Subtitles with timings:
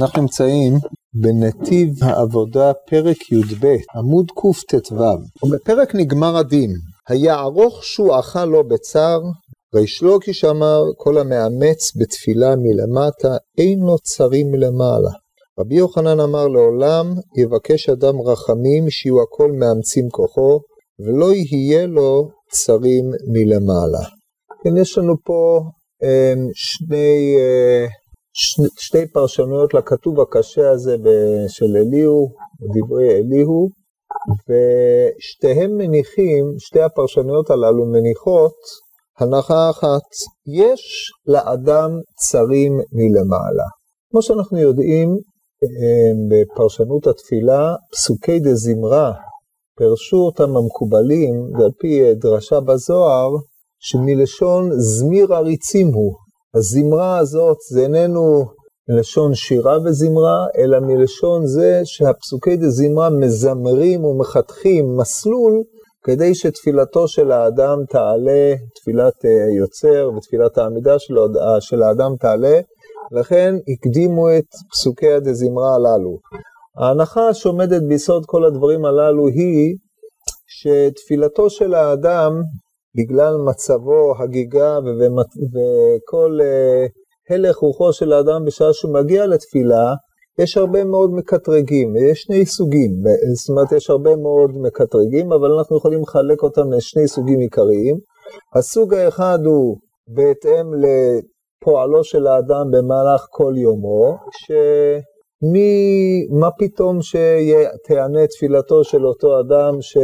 [0.00, 0.72] אנחנו נמצאים
[1.14, 4.94] בנתיב העבודה פרק י"ב, עמוד קט"ו,
[5.42, 6.70] ובפרק נגמר הדין,
[7.08, 9.20] היערוך שועך לו בצר,
[9.74, 15.10] ריש לוקיש אמר, כל המאמץ בתפילה מלמטה, אין לו צרים מלמעלה.
[15.60, 20.60] רבי יוחנן אמר לעולם, יבקש אדם רחמים, שיהיו הכל מאמצים כוחו,
[20.98, 24.04] ולא יהיה לו צרים מלמעלה.
[24.64, 25.60] כן, יש לנו פה
[26.02, 27.86] אמ, שני, אה,
[28.38, 30.96] שני, שתי פרשנויות לכתוב הקשה הזה
[31.48, 32.28] של אליהו,
[32.74, 33.68] דברי אליהו,
[34.48, 38.54] ושתיהם מניחים, שתי הפרשנויות הללו מניחות
[39.18, 40.06] הנחה אחת,
[40.46, 41.90] יש לאדם
[42.28, 43.68] צרים מלמעלה.
[44.10, 45.08] כמו שאנחנו יודעים,
[45.62, 49.12] אמ, בפרשנות התפילה, פסוקי דה זמרה,
[49.78, 53.30] פירשו אותם המקובלים, ועל פי דרשה בזוהר,
[53.78, 56.25] שמלשון זמיר עריצים הוא.
[56.56, 58.44] הזמרה הזאת זה איננו
[58.88, 65.62] מלשון שירה וזמרה, אלא מלשון זה שהפסוקי דה זמרה מזמרים ומחתכים מסלול
[66.04, 72.60] כדי שתפילתו של האדם תעלה, תפילת היוצר אה, ותפילת העמידה של, אה, של האדם תעלה,
[73.12, 76.18] לכן הקדימו את פסוקי הדזמרה הללו.
[76.78, 79.76] ההנחה שעומדת ביסוד כל הדברים הללו היא
[80.46, 82.32] שתפילתו של האדם
[82.96, 84.78] בגלל מצבו, הגיגה
[85.52, 86.86] וכל אה,
[87.30, 89.94] הלך רוחו של האדם בשעה שהוא מגיע לתפילה,
[90.38, 92.90] יש הרבה מאוד מקטרגים, יש שני סוגים,
[93.34, 97.96] זאת אומרת יש הרבה מאוד מקטרגים, אבל אנחנו יכולים לחלק אותם לשני סוגים עיקריים.
[98.54, 99.76] הסוג האחד הוא
[100.08, 105.70] בהתאם לפועלו של האדם במהלך כל יומו, שמי,
[106.40, 109.96] מה פתאום שתענה תפילתו של אותו אדם ש...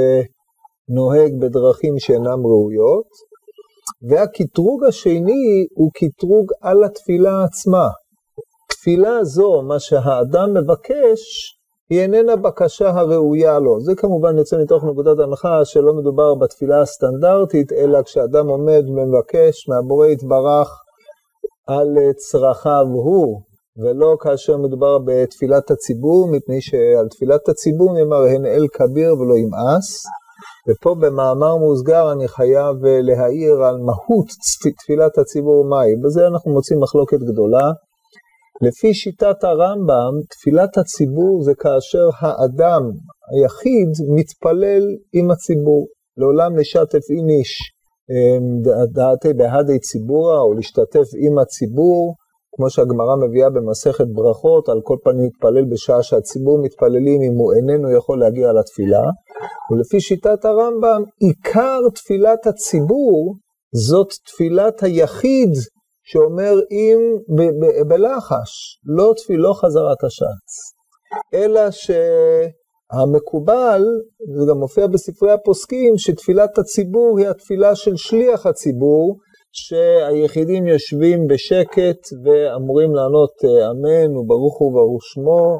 [0.89, 3.09] נוהג בדרכים שאינן ראויות,
[4.09, 7.89] והקטרוג השני הוא קטרוג על התפילה עצמה.
[8.71, 11.21] תפילה זו, מה שהאדם מבקש,
[11.91, 13.81] היא איננה בקשה הראויה לו.
[13.81, 20.07] זה כמובן יוצא מתוך נקודת הנחה שלא מדובר בתפילה הסטנדרטית, אלא כשאדם עומד ומבקש מהבורא
[20.07, 20.69] יתברך
[21.67, 23.41] על צרכיו הוא,
[23.83, 30.03] ולא כאשר מדובר בתפילת הציבור, מפני שעל תפילת הציבור נאמר הן אל כביר ולא ימאס.
[30.69, 34.29] ופה במאמר מוסגר אני חייב אה, להעיר על מהות
[34.79, 35.97] תפילת הציבור מהי.
[36.05, 37.67] בזה אנחנו מוצאים מחלוקת גדולה.
[38.63, 42.83] לפי שיטת הרמב"ם, תפילת הציבור זה כאשר האדם
[43.33, 45.87] היחיד מתפלל עם הציבור.
[46.17, 47.53] לעולם נשתף עם איש
[48.11, 48.63] אמ,
[48.93, 52.15] דעתי בהדי ציבורה, או להשתתף עם הציבור,
[52.57, 57.97] כמו שהגמרא מביאה במסכת ברכות, על כל פנים להתפלל בשעה שהציבור מתפללים אם הוא איננו
[57.97, 59.03] יכול להגיע לתפילה.
[59.71, 63.35] ולפי שיטת הרמב"ם, עיקר תפילת הציבור
[63.75, 65.51] זאת תפילת היחיד
[66.05, 66.99] שאומר אם
[67.89, 70.75] בלחש, לא תפילו חזרת השץ,
[71.35, 71.61] אלא
[72.91, 73.83] שהמקובל,
[74.39, 79.17] זה גם מופיע בספרי הפוסקים, שתפילת הציבור היא התפילה של שליח הציבור,
[79.53, 85.59] שהיחידים יושבים בשקט ואמורים לענות אה, אמן וברוך הוא וברוך שמו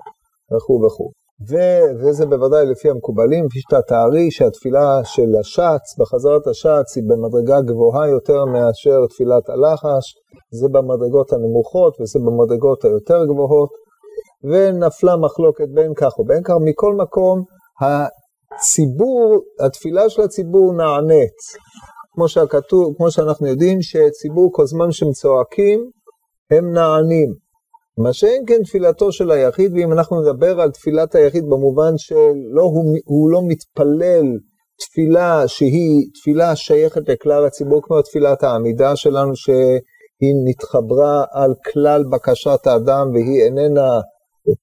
[0.57, 1.11] וכו' וכו'.
[1.51, 7.61] ו- וזה בוודאי לפי המקובלים, כפי שאתה תארי שהתפילה של השץ, בחזרת השץ, היא במדרגה
[7.61, 10.05] גבוהה יותר מאשר תפילת הלחש,
[10.51, 13.71] זה במדרגות הנמוכות וזה במדרגות היותר גבוהות,
[14.45, 16.55] ונפלה מחלוקת בין כך ובין כך.
[16.65, 17.43] מכל מקום,
[17.83, 21.39] הציבור, התפילה של הציבור נענית.
[22.15, 25.91] כמו שהכתוב, כמו שאנחנו יודעים, שציבור כל זמן שהם צועקים,
[26.51, 27.35] הם נענים.
[27.99, 32.97] מה שאין כן תפילתו של היחיד, ואם אנחנו נדבר על תפילת היחיד במובן שלא, הוא,
[33.05, 34.25] הוא לא מתפלל
[34.81, 42.67] תפילה שהיא תפילה שייכת לכלל הציבור, כמו תפילת העמידה שלנו, שהיא נתחברה על כלל בקשת
[42.67, 43.91] האדם והיא איננה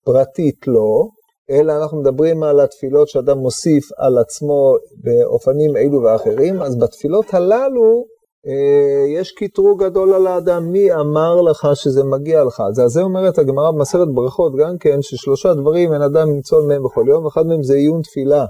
[0.05, 1.09] פרטית לו,
[1.49, 8.05] אלא אנחנו מדברים על התפילות שאדם מוסיף על עצמו באופנים אלו ואחרים, אז בתפילות הללו
[8.47, 12.63] אה, יש קטרוג גדול על האדם, מי אמר לך שזה מגיע לך?
[12.73, 17.05] זה, זה אומרת הגמרא במסכת ברכות גם כן, ששלושה דברים אין אדם למצוא מהם בכל
[17.07, 18.45] יום, אחד מהם זה עיון תפילה.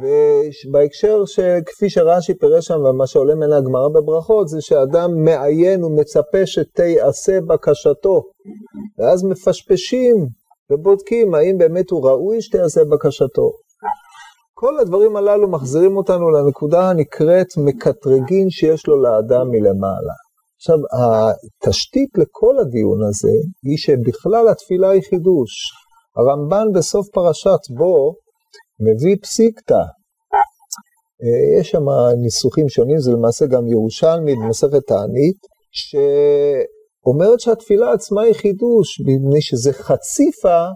[0.00, 7.40] ובהקשר שכפי שרש"י פירש שם, ומה שעולה מן הגמרא בברכות, זה שאדם מעיין ומצפה שתיעשה
[7.40, 8.22] בקשתו.
[8.98, 10.26] ואז מפשפשים
[10.72, 13.52] ובודקים האם באמת הוא ראוי שתיעשה בקשתו.
[14.54, 20.16] כל הדברים הללו מחזירים אותנו לנקודה הנקראת מקטרגין שיש לו לאדם מלמעלה.
[20.56, 25.50] עכשיו, התשתית לכל הדיון הזה היא שבכלל התפילה היא חידוש.
[26.16, 28.14] הרמב"ן בסוף פרשת בו
[28.80, 29.82] מביא פסיקתא.
[31.22, 31.84] אה, יש שם
[32.22, 35.40] ניסוחים שונים, זה למעשה גם ירושלמי במסכת תענית,
[37.06, 40.66] אומרת שהתפילה עצמה היא חידוש, מפני שזה חציפה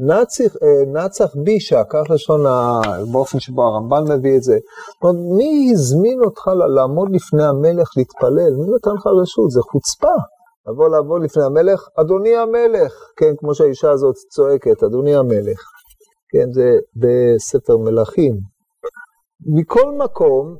[0.00, 2.80] נצח, אה, נצח בישה, כך לשון ה...
[3.12, 4.54] באופן שבו הרמב"ן מביא את זה.
[4.54, 8.52] זאת אומרת, מי הזמין אותך לעמוד לפני המלך להתפלל?
[8.58, 9.50] מי נתן לך רשות?
[9.50, 10.16] זה חוצפה.
[10.68, 15.60] לבוא לעבוד לפני המלך, אדוני המלך, כן, כמו שהאישה הזאת צועקת, אדוני המלך.
[16.32, 18.34] כן, זה בספר מלכים.
[19.46, 20.56] מכל מקום,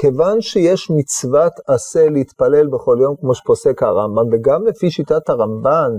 [0.00, 5.90] כיוון שיש מצוות עשה להתפלל בכל יום, כמו שפוסק הרמב"ם, וגם לפי שיטת הרמב"ן,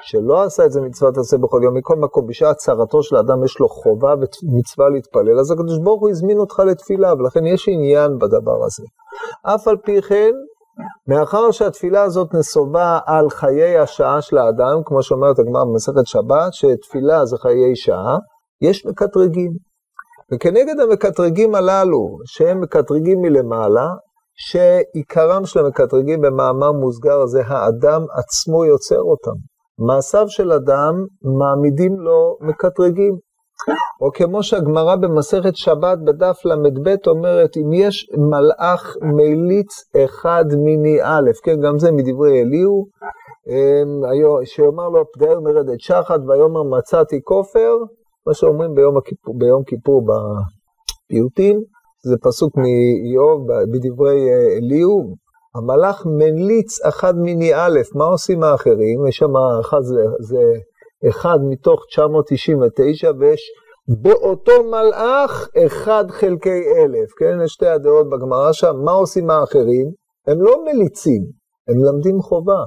[0.00, 3.60] שלא עשה את זה מצוות עשה בכל יום, מכל מקום, בשעת צרתו של האדם יש
[3.60, 8.64] לו חובה ומצווה להתפלל, אז הקדוש ברוך הוא הזמין אותך לתפילה, ולכן יש עניין בדבר
[8.64, 8.82] הזה.
[9.42, 10.32] אף על פי כן,
[11.08, 17.24] מאחר שהתפילה הזאת נסובה על חיי השעה של האדם, כמו שאומרת הגמרא במסכת שבת, שתפילה
[17.24, 18.16] זה חיי שעה,
[18.62, 19.67] יש מקטרגים.
[20.32, 23.88] וכנגד המקטרגים הללו, שהם מקטרגים מלמעלה,
[24.34, 29.38] שעיקרם של המקטרגים במאמר מוסגר זה האדם עצמו יוצר אותם.
[29.78, 30.94] מעשיו של אדם
[31.38, 33.28] מעמידים לו מקטרגים.
[34.00, 39.68] או כמו שהגמרא במסכת שבת בדף ל"ב אומרת, אם יש מלאך מליץ
[40.04, 42.86] אחד מיני א', כן, גם זה מדברי אליהו,
[43.48, 47.76] אמ, שיאמר לו פדאר מרדת שחת ויאמר מצאתי כופר,
[48.28, 51.60] מה שאומרים ביום, הכיפור, ביום כיפור בפיוטים,
[52.04, 55.14] זה פסוק מאיוב בדברי אה, אליהו,
[55.54, 59.06] המלאך מליץ אחד מיני א', מה עושים האחרים?
[59.08, 60.42] יש שם אחד, זה, זה
[61.08, 63.40] אחד מתוך 999, ויש
[64.02, 67.44] באותו מלאך אחד חלקי אלף, כן?
[67.44, 69.90] יש שתי הדעות בגמרא שם, מה עושים האחרים?
[70.26, 71.22] הם לא מליצים,
[71.68, 72.64] הם מלמדים חובה,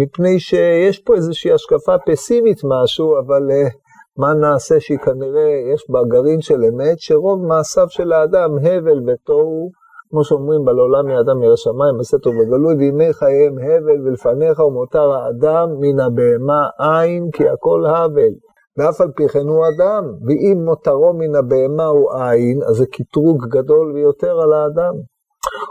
[0.00, 3.81] מפני שיש פה איזושהי השקפה פסימית משהו, אבל uh,
[4.18, 9.70] מה נעשה שהיא כנראה, יש בה גרעין של אמת, שרוב מעשיו של האדם הבל ותוהו,
[10.10, 15.68] כמו שאומרים, בלעולם מאדם מרא שמיים, עשה טוב וגלוי, וימי חייהם הבל ולפניך ומותר האדם
[15.80, 18.34] מן הבהמה אין, כי הכל הבל.
[18.76, 23.46] ואף על פי כן הוא אדם, ואם מותרו מן הבהמה הוא אין, אז זה קטרוג
[23.48, 24.94] גדול ביותר על האדם.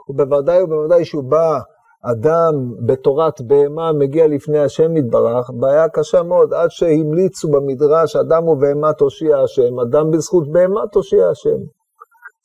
[0.10, 1.60] ובוודאי ובוודאי שהוא בא
[2.03, 2.53] אדם
[2.86, 9.38] בתורת בהמה מגיע לפני השם יתברך, בעיה קשה מאוד, עד שהמליצו במדרש, אדם ובהמה תושיע
[9.38, 11.57] השם, אדם בזכות בהמה תושיע השם.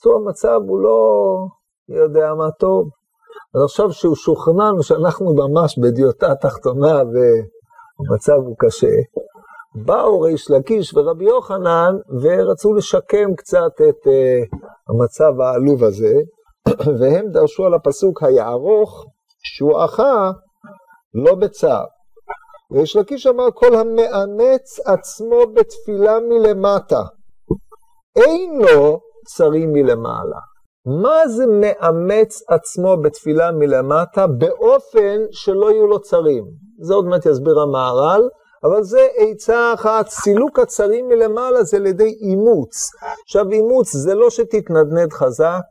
[0.02, 1.36] זו המצב הוא לא
[1.88, 2.88] יודע מה טוב.
[3.54, 8.96] אז עכשיו שהוא שוכנענו שאנחנו ממש בדיוטה תחתונה והמצב הוא קשה,
[9.84, 14.56] באו ריש לקיש ורבי יוחנן ורצו לשקם קצת את uh,
[14.88, 16.14] המצב העלוב הזה,
[17.00, 19.06] והם דרשו על הפסוק היערוך
[19.54, 20.30] שועחה
[21.24, 21.84] לא בצער.
[22.72, 27.02] ריש לקיש אמר כל המאמץ עצמו בתפילה מלמטה,
[28.16, 30.38] אינו צרי מלמעלה.
[31.02, 36.44] מה זה מאמץ עצמו בתפילה מלמטה באופן שלא יהיו לו צרים?
[36.80, 38.22] זה עוד מעט יסביר המהר"ל,
[38.64, 42.90] אבל זה עצה אחת, סילוק הצרים מלמעלה זה על ידי אימוץ.
[43.24, 45.62] עכשיו אימוץ זה לא שתתנדנד חזק,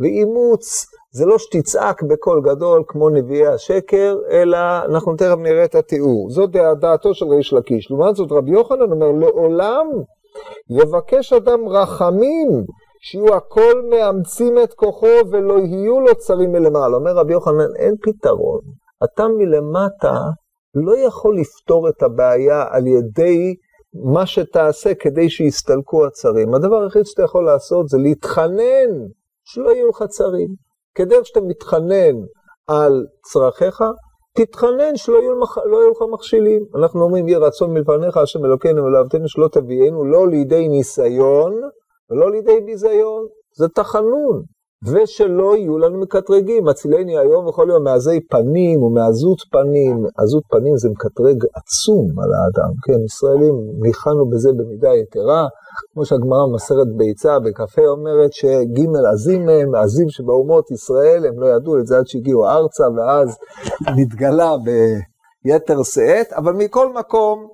[0.00, 6.30] ואימוץ זה לא שתצעק בקול גדול כמו נביאי השקר, אלא אנחנו תכף נראה את התיאור.
[6.30, 7.90] זאת דעתו של ריש לקיש.
[7.90, 9.86] לעומת זאת רבי יוחנן אומר, לעולם
[10.70, 12.48] יבקש אדם רחמים,
[13.00, 16.96] שיהיו הכל מאמצים את כוחו ולא יהיו לו צרים מלמעלה.
[16.96, 18.60] אומר רבי יוחנן, אין פתרון.
[19.04, 20.18] אתה מלמטה
[20.74, 23.54] לא יכול לפתור את הבעיה על ידי
[23.94, 26.54] מה שתעשה כדי שיסתלקו הצרים.
[26.54, 28.90] הדבר היחיד שאתה יכול לעשות זה להתחנן
[29.44, 30.65] שלא יהיו לך צרים.
[30.96, 32.16] כדרך שאתה מתחנן
[32.66, 33.84] על צרכיך,
[34.36, 36.64] תתחנן שלא יהיו, לך, לא יהיו לך מכשילים.
[36.74, 41.52] אנחנו אומרים, יהיה רצון מלפניך, השם אלוקינו ולאהבתנו, שלא תביאנו לא לידי ניסיון
[42.10, 43.26] ולא לידי ביזיון.
[43.56, 44.42] זה תחנון.
[44.84, 50.88] ושלא יהיו לנו מקטרגים, הצילני היום וכל יום מעזי פנים ומעזות פנים, עזות פנים זה
[50.90, 55.46] מקטרג עצום על האדם, כן, ישראלים ניחנו בזה במידה יתרה,
[55.92, 58.78] כמו שהגמרא מסרת ביצה בקפה אומרת שג'
[59.12, 63.36] עזים הם, עזים שבאומות ישראל, הם לא ידעו את זה עד שהגיעו ארצה ואז
[63.96, 64.52] נתגלה
[65.44, 67.48] ביתר שאת, אבל מכל מקום,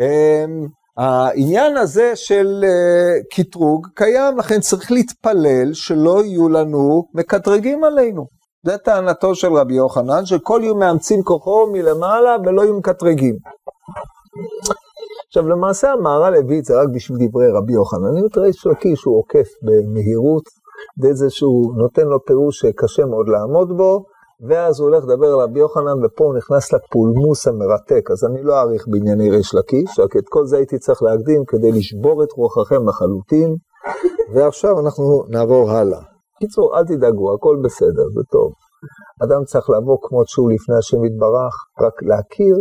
[0.00, 0.66] הם,
[0.96, 8.26] העניין הזה של uh, קטרוג קיים, לכן צריך להתפלל שלא יהיו לנו מקטרגים עלינו.
[8.66, 13.36] זה טענתו של רבי יוחנן, שכל יהיו מאמצים כוחו מלמעלה ולא יהיו מקטרגים.
[15.28, 18.06] עכשיו למעשה המהר"ל הביא את זה רק בשביל דברי רבי יוחנן.
[18.12, 20.44] אני מתראה של הקיש הוא עוקף במהירות,
[20.98, 24.04] די זה שהוא נותן לו פירוש שקשה מאוד לעמוד בו,
[24.40, 28.60] ואז הוא הולך לדבר על רבי יוחנן, ופה הוא נכנס לפולמוס המרתק, אז אני לא
[28.60, 32.88] אאריך בענייני ריש לקיש, רק את כל זה הייתי צריך להקדים כדי לשבור את רוחכם
[32.88, 33.56] לחלוטין,
[34.34, 36.00] ועכשיו אנחנו נעבור הלאה.
[36.40, 38.52] קיצור, אל תדאגו, הכל בסדר, זה טוב.
[39.24, 42.56] אדם צריך לבוא כמו שהוא לפני השם יתברך, רק להכיר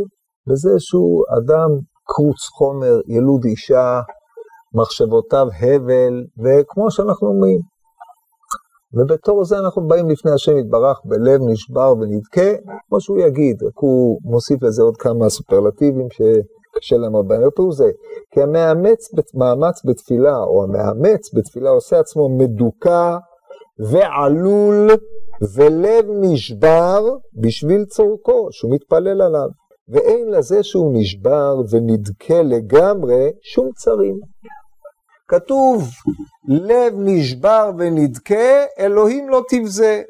[0.48, 1.70] בזה שהוא אדם
[2.08, 4.01] קרוץ חומר, ילוד אישה,
[4.74, 7.75] מחשבותיו הבל, וכמו שאנחנו אומרים.
[8.96, 12.52] ובתור זה אנחנו באים לפני השם יתברך בלב נשבר ונדכה,
[12.90, 17.48] כמו שהוא יגיד, רק הוא מוסיף לזה עוד כמה סופרלטיבים שקשה להם בהם.
[17.48, 17.92] ופה זה,
[18.32, 23.18] כי המאמץ מאמץ בתפילה, או המאמץ בתפילה עושה עצמו מדוכא
[23.80, 24.90] ועלול
[25.56, 29.48] ולב נשבר בשביל צורכו, שהוא מתפלל עליו.
[29.90, 34.20] ואין לזה שהוא נשבר ונדכה לגמרי שום צרים.
[35.27, 35.89] כתוב,
[36.48, 40.01] לב נשבר ונדכה, אלוהים לא תבזה.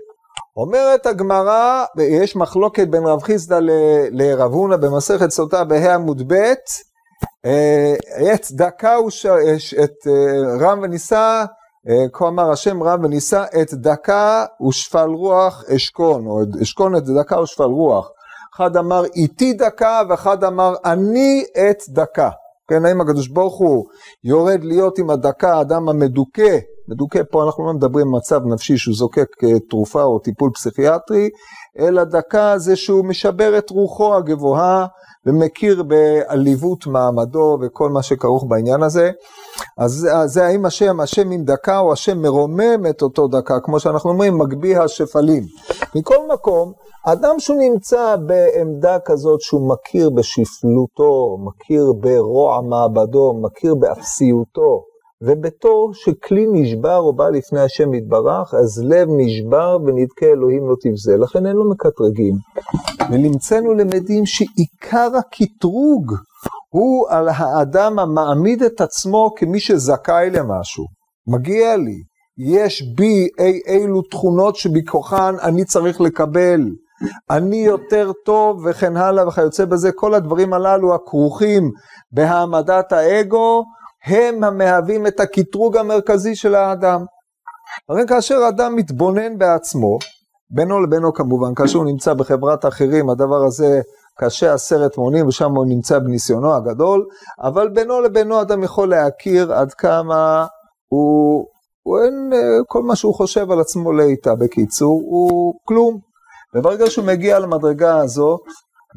[0.57, 3.59] אומרת הגמרא, יש מחלוקת בין רב חיסדא
[4.11, 6.53] לרב הונא במסכת סוטה בה' עמוד ב',
[7.45, 7.95] אה,
[8.33, 8.95] את דקה
[9.83, 11.45] את אה, רם ונישא,
[11.89, 17.41] אה, כה אמר השם רם ונישא את דקה ושפל רוח אשכון, או אשכון את דקה
[17.41, 18.11] ושפל רוח.
[18.55, 22.29] אחד אמר איתי דקה ואחד אמר אני את דקה.
[22.67, 23.85] כן, האם הקדוש ברוך הוא
[24.23, 26.57] יורד להיות עם הדקה, האדם המדוכא,
[26.87, 31.29] מדוכא פה אנחנו לא מדברים מצב נפשי שהוא זוקק אה, תרופה או טיפול פסיכיאטרי,
[31.79, 34.85] אלא דקה זה שהוא משבר את רוחו הגבוהה
[35.25, 39.11] ומכיר בעליבות מעמדו וכל מה שכרוך בעניין הזה.
[39.77, 44.09] אז זה האם השם, השם עם דקה או השם מרומם את אותו דקה, כמו שאנחנו
[44.09, 45.43] אומרים, מגביה השפלים.
[45.95, 46.71] מכל מקום,
[47.05, 54.83] אדם שהוא נמצא בעמדה כזאת שהוא מכיר בשפלותו, מכיר ברוע מעבדו, מכיר באפסיותו,
[55.25, 61.17] ובתור שכלי נשבר או בא לפני השם יתברך, אז לב נשבר ונדכה אלוהים לא תבזה,
[61.17, 62.33] לכן אין לו מקטרגים.
[63.11, 66.13] ונמצאנו למדים שעיקר הקטרוג
[66.69, 70.85] הוא על האדם המעמיד את עצמו כמי שזכאי למשהו.
[71.27, 71.97] מגיע לי,
[72.37, 76.61] יש בי אי אילו תכונות שבכוחן אני צריך לקבל.
[77.29, 81.71] אני יותר טוב וכן הלאה וכיוצא בזה, כל הדברים הללו הכרוכים
[82.11, 83.63] בהעמדת האגו,
[84.05, 87.05] הם המהווים את הקטרוג המרכזי של האדם.
[87.89, 89.97] הרי כאשר אדם מתבונן בעצמו,
[90.49, 93.81] בינו לבינו כמובן, כאשר הוא נמצא בחברת אחרים, הדבר הזה
[94.19, 97.05] קשה עשרת מונים ושם הוא נמצא בניסיונו הגדול,
[97.39, 100.45] אבל בינו לבינו אדם יכול להכיר עד כמה
[100.87, 101.45] הוא,
[101.83, 102.31] הוא אין,
[102.67, 105.99] כל מה שהוא חושב על עצמו לאיטה, בקיצור, הוא כלום.
[106.55, 108.41] וברגע שהוא מגיע למדרגה הזאת,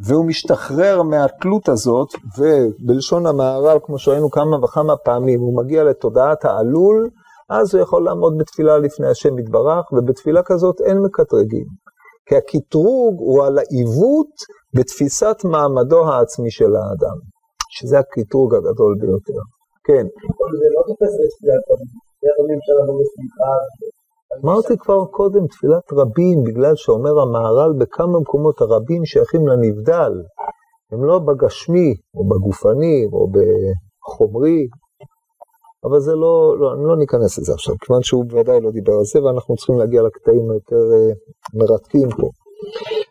[0.04, 7.08] והוא משתחרר מהתלות הזאת, ובלשון המהר"ל, כמו שראינו כמה וכמה פעמים, הוא מגיע לתודעת העלול,
[7.50, 11.66] אז הוא יכול לעמוד בתפילה לפני השם יתברך, ובתפילה כזאת אין מקטרגים.
[12.26, 14.32] כי הקטרוג הוא על העיוות
[14.76, 17.18] בתפיסת מעמדו העצמי של האדם,
[17.70, 19.40] שזה הקטרוג הגדול ביותר.
[19.86, 20.06] כן.
[20.38, 21.90] כל זה לא תופס לתפילת רבים,
[22.38, 23.52] תפילת אפשר לבוא בשמחה.
[24.44, 30.12] אמרתי כבר קודם, תפילת רבים, בגלל שאומר המהר"ל בכמה מקומות הרבים שייכים לנבדל,
[30.92, 34.66] הם לא בגשמי, או בגופני, או בחומרי,
[35.84, 39.24] אבל זה לא, לא, לא ניכנס לזה עכשיו, כיוון שהוא בוודאי לא דיבר על זה,
[39.24, 42.28] ואנחנו צריכים להגיע לקטעים היותר uh, מרתקים פה.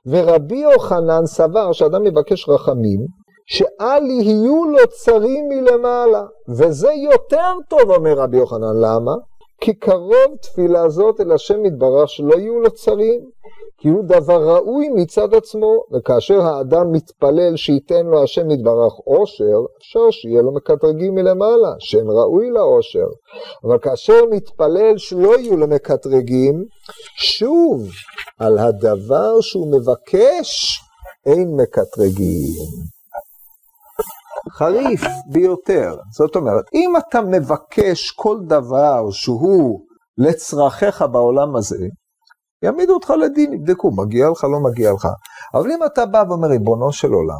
[0.05, 3.00] ורבי יוחנן סבר שאדם מבקש רחמים,
[3.45, 9.15] שאל יהיו לו צרים מלמעלה, וזה יותר טוב, אומר רבי יוחנן, למה?
[9.61, 13.29] כי קרוב תפילה זאת אל השם יתברך שלא יהיו לו צרים,
[13.77, 20.11] כי הוא דבר ראוי מצד עצמו, וכאשר האדם מתפלל שייתן לו השם יתברך עושר, אפשר
[20.11, 23.07] שיהיה לו מקטרגים מלמעלה, שאין ראוי לעושר.
[23.63, 26.65] אבל כאשר מתפלל שלא יהיו לו מקטרגים,
[27.17, 27.89] שוב,
[28.39, 30.79] על הדבר שהוא מבקש,
[31.25, 32.96] אין מקטרגים.
[34.51, 35.01] חריף
[35.31, 35.95] ביותר.
[36.11, 39.79] זאת אומרת, אם אתה מבקש כל דבר שהוא
[40.17, 41.87] לצרכיך בעולם הזה,
[42.63, 45.07] יעמידו אותך לדין, יבדקו, מגיע לך, לא מגיע לך.
[45.53, 47.39] אבל אם אתה בא ואומר, ריבונו של עולם,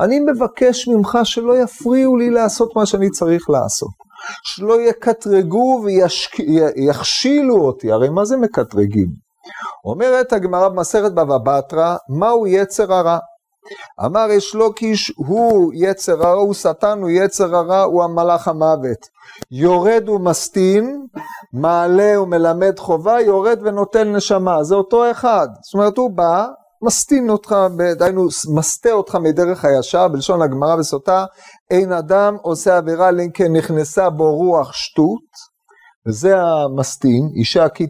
[0.00, 3.90] אני מבקש ממך שלא יפריעו לי לעשות מה שאני צריך לעשות.
[4.44, 9.08] שלא יקטרגו ויכשילו אותי, הרי מה זה מקטרגים?
[9.84, 13.18] אומרת הגמרא במסכת בבא בתרא, מהו יצר הרע?
[14.04, 19.06] אמר יש לוקיש, הוא יצר הרע, הוא שטן, הוא יצר הרע, הוא המלאך המוות.
[19.50, 21.06] יורד ומסטין,
[21.52, 25.46] מעלה ומלמד חובה, יורד ונותן נשמה, זה אותו אחד.
[25.62, 26.46] זאת אומרת, הוא בא,
[26.82, 27.56] מסטין אותך,
[27.98, 31.24] דהיינו, מסטה אותך מדרך הישר, בלשון הגמרא בסוטה,
[31.70, 35.52] אין אדם עושה עבירה אלא כן נכנסה בו רוח שטות.
[36.08, 37.86] וזה המסטין, אישה כי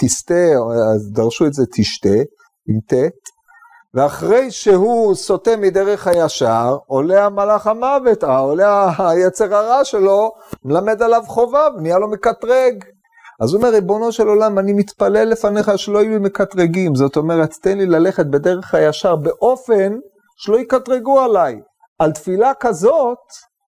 [0.00, 0.34] תסטה,
[1.12, 2.18] דרשו את זה תשתה,
[2.68, 2.94] עם ט',
[3.94, 10.32] ואחרי שהוא סוטה מדרך הישר, עולה המלאך המוות, אה, עולה היצר הרע שלו,
[10.64, 12.84] מלמד עליו חובה, ונהיה לו מקטרג.
[13.40, 16.94] אז הוא אומר, ריבונו של עולם, אני מתפלל לפניך שלא יהיו לי מקטרגים.
[16.94, 19.92] זאת אומרת, תן לי ללכת בדרך הישר באופן
[20.36, 21.60] שלא יקטרגו עליי.
[21.98, 23.18] על תפילה כזאת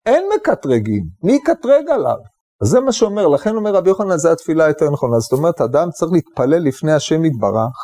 [0.07, 2.17] אין מקטרגים, מי יקטרג עליו?
[2.63, 5.19] אז זה מה שאומר, לכן אומר רבי יוחנן, זו התפילה היותר נכונה.
[5.19, 7.77] זאת אומרת, אדם צריך להתפלל לפני השם יתברך,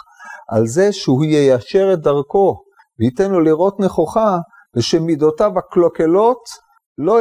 [0.51, 2.57] על זה שהוא יישר את דרכו,
[3.01, 4.39] וייתן לו לראות נכוחה,
[4.77, 6.39] ושמידותיו הקלוקלות
[6.99, 7.19] לא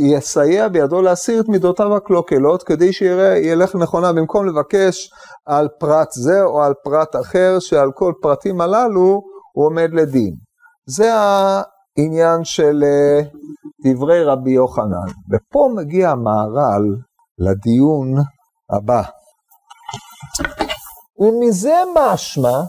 [0.00, 5.10] יסייע בידו להסיר את מידותיו הקלוקלות, כדי שילך נכונה, במקום לבקש
[5.46, 9.20] על פרט זה או על פרט אחר, שעל כל פרטים הללו
[9.52, 10.34] הוא עומד לדין.
[10.86, 13.20] זה העניין של אה,
[13.84, 15.08] דברי רבי יוחנן.
[15.30, 16.96] ופה מגיע המהר"ל
[17.38, 18.14] לדיון
[18.70, 19.02] הבא.
[21.18, 22.60] ומזה משמע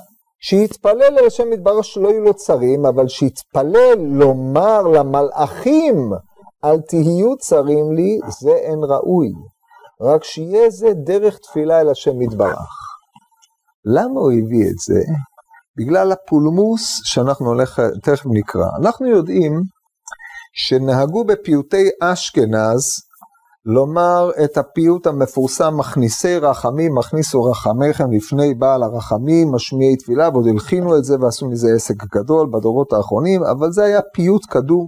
[0.41, 6.11] שיתפלל אל השם יתברך שלא יהיו לו צרים, אבל שיתפלל לומר למלאכים
[6.65, 9.29] אל תהיו צרים לי, זה אין ראוי.
[10.01, 12.69] רק שיהיה זה דרך תפילה אל השם יתברך.
[13.85, 15.01] למה הוא הביא את זה?
[15.77, 18.65] בגלל הפולמוס שאנחנו הולך, תכף נקרא.
[18.81, 19.61] אנחנו יודעים
[20.53, 23.08] שנהגו בפיוטי אשכנז
[23.65, 30.97] לומר את הפיוט המפורסם מכניסי רחמים, מכניסו רחמיכם לפני בעל הרחמים, משמיעי תפילה, ועוד הלחינו
[30.97, 34.87] את זה ועשו מזה עסק גדול בדורות האחרונים, אבל זה היה פיוט קדום,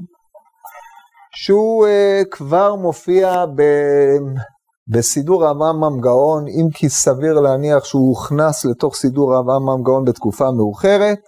[1.36, 3.62] שהוא uh, כבר מופיע ב...
[4.88, 11.20] בסידור אברהם גאון, אם כי סביר להניח שהוא הוכנס לתוך סידור אברהם גאון בתקופה מאוחרת.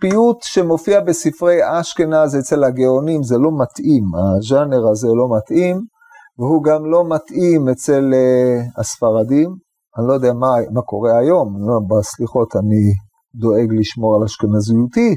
[0.00, 5.80] פיוט שמופיע בספרי אשכנז אצל הגאונים זה לא מתאים, הז'אנר הזה לא מתאים,
[6.40, 9.48] והוא גם לא מתאים אצל uh, הספרדים.
[9.98, 12.92] אני לא יודע מה, מה קורה היום, לא, בסליחות אני
[13.34, 15.14] דואג לשמור על אשכנזיותי,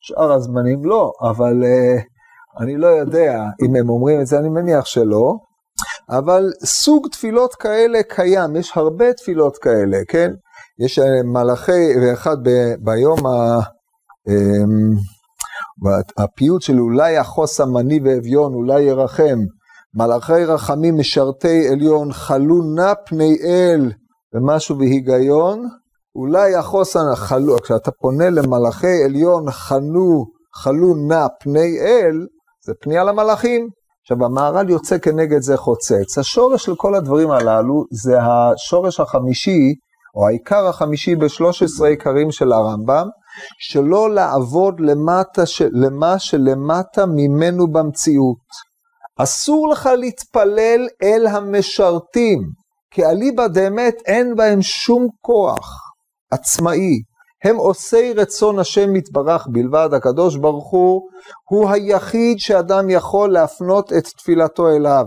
[0.00, 2.02] שאר הזמנים לא, אבל uh,
[2.62, 5.34] אני לא יודע אם הם אומרים את זה, אני מניח שלא.
[6.10, 10.30] אבל סוג תפילות כאלה קיים, יש הרבה תפילות כאלה, כן?
[10.84, 13.58] יש אה, מלאכי, ואחד ב, ביום ה...
[14.28, 14.96] אמ,
[16.18, 19.38] הפיוט של אולי יחוס המני ואביון, אולי ירחם,
[19.98, 23.92] מלאכי רחמים משרתי עליון, חלו נא פני אל
[24.34, 25.68] ומשהו בהיגיון,
[26.16, 32.26] אולי יחוס, חלו, כשאתה פונה למלאכי עליון, חנו, חלו נא פני אל,
[32.66, 33.68] זה פנייה למלאכים.
[34.02, 36.18] עכשיו, המהר"ל יוצא כנגד זה חוצץ.
[36.18, 39.74] השורש של כל הדברים הללו זה השורש החמישי,
[40.14, 43.08] או העיקר החמישי בשלוש עשרה עיקרים של הרמב"ם,
[43.58, 45.42] שלא לעבוד למטה.
[45.72, 48.75] למה שלמטה ממנו במציאות.
[49.18, 52.38] אסור לך להתפלל אל המשרתים,
[52.90, 55.80] כי אליבא דאמת אין בהם שום כוח
[56.30, 57.02] עצמאי.
[57.44, 61.00] הם עושי רצון השם יתברך בלבד, הקדוש ברוך הוא,
[61.50, 65.06] הוא היחיד שאדם יכול להפנות את תפילתו אליו.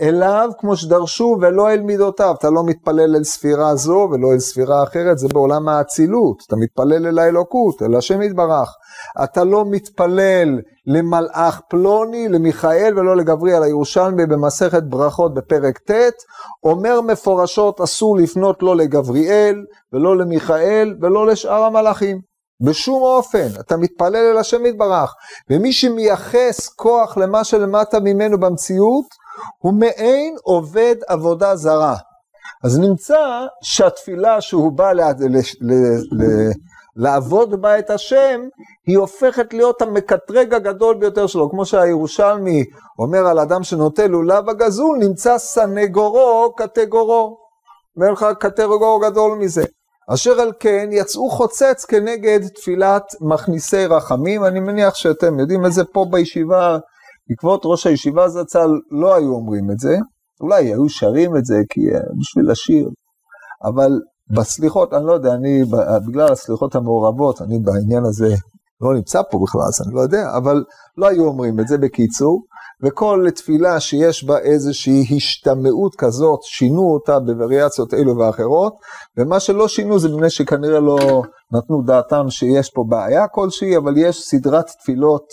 [0.00, 4.82] אליו כמו שדרשו ולא אל מידותיו, אתה לא מתפלל אל ספירה זו ולא אל ספירה
[4.82, 8.68] אחרת, זה בעולם האצילות, אתה מתפלל אל האלוקות, אל השם יתברך.
[9.24, 13.62] אתה לא מתפלל למלאך פלוני, למיכאל ולא לגבריאל.
[13.62, 16.12] הירושלמי במסכת ברכות בפרק ט'
[16.64, 19.56] אומר מפורשות אסור לפנות לא לגבריאל
[19.92, 22.20] ולא למיכאל ולא לשאר המלאכים.
[22.66, 25.14] בשום אופן, אתה מתפלל אל השם יתברך,
[25.50, 29.04] ומי שמייחס כוח למה שלמטה ממנו במציאות,
[29.58, 31.96] הוא מעין עובד עבודה זרה.
[32.64, 35.00] אז נמצא שהתפילה שהוא בא ל...
[35.00, 35.38] ל...
[35.60, 35.74] ל...
[36.12, 36.50] ל...
[36.96, 38.40] לעבוד בה את השם,
[38.86, 41.50] היא הופכת להיות המקטרג הגדול ביותר שלו.
[41.50, 42.64] כמו שהירושלמי
[42.98, 47.36] אומר על אדם שנוטה לולב הגזול, נמצא סנגורו קטגורו.
[47.96, 49.64] אומר לך קטגורו גדול מזה.
[50.14, 55.84] אשר על כן יצאו חוצץ כנגד תפילת מכניסי רחמים, אני מניח שאתם יודעים את זה
[55.84, 56.78] פה בישיבה,
[57.28, 59.96] בעקבות ראש הישיבה זצ"ל לא היו אומרים את זה,
[60.40, 62.88] אולי היו שרים את זה כי אה, בשביל לשיר,
[63.64, 63.90] אבל
[64.36, 65.62] בסליחות, אני לא יודע, אני,
[66.08, 68.34] בגלל הסליחות המעורבות, אני בעניין הזה
[68.80, 70.64] לא נמצא פה בכלל, אז אני לא יודע, אבל
[70.96, 72.42] לא היו אומרים את זה בקיצור,
[72.82, 78.74] וכל תפילה שיש בה איזושהי השתמעות כזאת, שינו אותה בווריאציות אלו ואחרות,
[79.18, 84.20] ומה שלא שינו זה מפני שכנראה לא נתנו דעתם שיש פה בעיה כלשהי, אבל יש
[84.20, 85.24] סדרת תפילות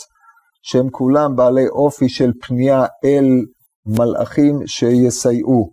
[0.61, 3.45] שהם כולם בעלי אופי של פנייה אל
[3.85, 5.71] מלאכים שיסייעו.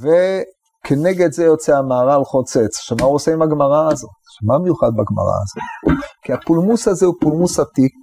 [0.00, 2.78] וכנגד זה יוצא המהר"ל חוצץ.
[2.78, 4.10] עכשיו, מה הוא עושה עם הגמרא הזאת?
[4.42, 5.98] מה מיוחד בגמרא הזאת?
[6.22, 7.94] כי הפולמוס הזה הוא פולמוס עתיק,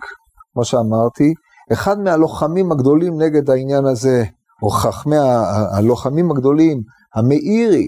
[0.53, 1.33] כמו שאמרתי,
[1.73, 4.23] אחד מהלוחמים הגדולים נגד העניין הזה,
[4.63, 5.17] או חכמי
[5.77, 6.81] הלוחמים הגדולים,
[7.15, 7.87] המאירי,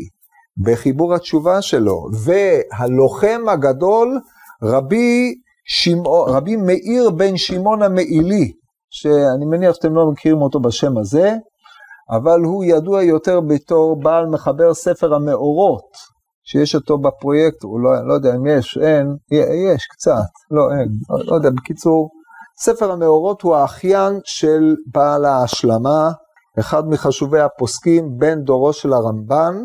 [0.64, 4.20] בחיבור התשובה שלו, והלוחם הגדול,
[4.64, 8.52] רבי, שמעו, רבי מאיר בן שמעון המעילי,
[8.90, 11.36] שאני מניח שאתם לא מכירים אותו בשם הזה,
[12.10, 15.88] אבל הוא ידוע יותר בתור בעל מחבר ספר המאורות,
[16.46, 19.08] שיש אותו בפרויקט, הוא לא, לא יודע אם יש, אין,
[19.72, 22.10] יש קצת, לא אין, לא, לא יודע, בקיצור,
[22.60, 26.12] ספר המאורות הוא האחיין של בעל ההשלמה,
[26.60, 29.56] אחד מחשובי הפוסקים, בן דורו של הרמב"ן,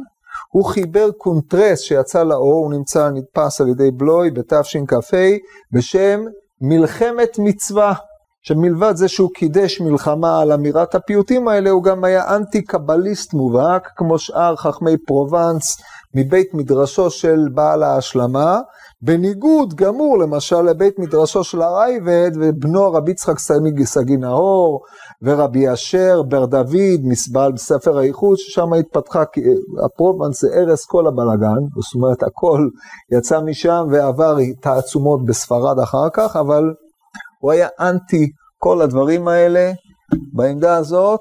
[0.52, 5.16] הוא חיבר קונטרס שיצא לאור, הוא נמצא, נדפס על ידי בלוי בתשכ"ה,
[5.72, 6.20] בשם
[6.60, 7.94] מלחמת מצווה.
[8.42, 13.88] שמלבד זה שהוא קידש מלחמה על אמירת הפיוטים האלה, הוא גם היה אנטי קבליסט מובהק,
[13.96, 15.76] כמו שאר חכמי פרובנס
[16.14, 18.60] מבית מדרשו של בעל ההשלמה,
[19.02, 23.38] בניגוד גמור למשל לבית מדרשו של הרייבד ובנו רבי יצחק
[23.84, 24.80] סגי נאור
[25.22, 29.22] ורבי אשר בר דוד מסבל בספר האיחוד ששם התפתחה,
[29.84, 32.68] הפרובנס זה הרס כל הבלגן, זאת אומרת הכל
[33.12, 36.64] יצא משם ועבר תעצומות בספרד אחר כך, אבל
[37.40, 39.72] הוא היה אנטי כל הדברים האלה,
[40.32, 41.20] בעמדה הזאת,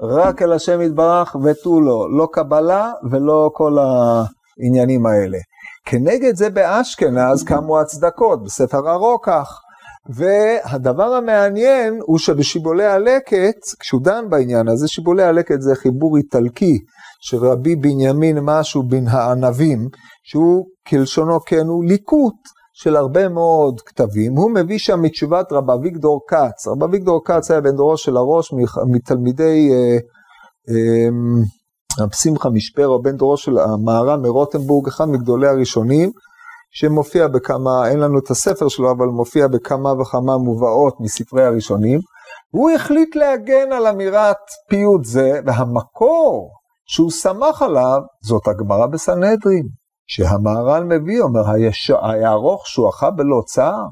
[0.00, 5.38] רק אל השם יתברך ותו לא, לא קבלה ולא כל העניינים האלה.
[5.84, 9.60] כנגד זה באשכנז קמו הצדקות, בספר הרוקח.
[10.14, 16.78] והדבר המעניין הוא שבשיבולי הלקט, כשהוא דן בעניין הזה, שיבולי הלקט זה חיבור איטלקי
[17.20, 19.88] של רבי בנימין משהו בן הענבים,
[20.22, 22.34] שהוא כלשונו כן הוא ליקוט.
[22.82, 26.68] של הרבה מאוד כתבים, הוא מביא שם מתשובת רב אביגדור כץ.
[26.68, 28.52] רב אביגדור כץ היה בן דורו של הראש
[28.92, 29.98] מתלמידי אה,
[30.68, 31.08] אה,
[31.98, 36.10] רב שמחה משפרו, בן דורו של המהר"ם מרוטנבורג, אחד מגדולי הראשונים,
[36.70, 42.00] שמופיע בכמה, אין לנו את הספר שלו, אבל מופיע בכמה וכמה מובאות מספרי הראשונים.
[42.50, 44.36] הוא החליט להגן על אמירת
[44.68, 46.50] פיוט זה, והמקור
[46.86, 49.68] שהוא סמך עליו זאת הגמרא בסנהדרין.
[50.06, 51.40] שהמהר"ל מביא, אומר,
[52.02, 53.86] היערוך שועך בלא צער.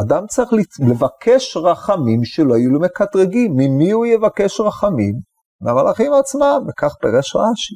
[0.00, 0.48] אדם צריך
[0.80, 3.52] לבקש רחמים שלא יהיו לו מקטרגים.
[3.56, 5.31] ממי הוא יבקש רחמים?
[5.62, 7.74] מהמלאכים עצמם, וכך פירש רש"י.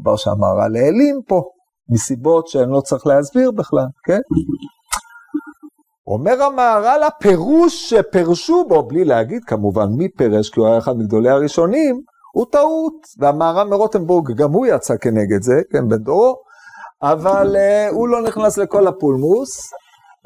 [0.00, 1.42] דבר שהמהר"ל העלים פה,
[1.88, 4.20] מסיבות שאני לא צריך להסביר בכלל, כן?
[6.06, 11.30] אומר המהר"ל, הפירוש שפרשו בו, בלי להגיד כמובן מי פירש, כי הוא היה אחד מגדולי
[11.30, 12.00] הראשונים,
[12.34, 12.94] הוא טעות.
[13.18, 16.36] והמהר"ל מרוטנבורג, גם הוא יצא כנגד זה, כן, בן דורו,
[17.02, 19.50] אבל uh, הוא לא נכנס לכל הפולמוס,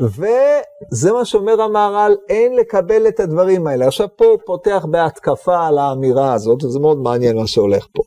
[0.01, 3.87] וזה מה שאומר המהר"ל, אין לקבל את הדברים האלה.
[3.87, 8.03] עכשיו פה הוא פותח בהתקפה על האמירה הזאת, וזה מאוד מעניין מה שהולך פה.